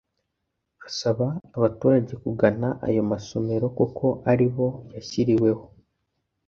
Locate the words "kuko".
3.77-4.05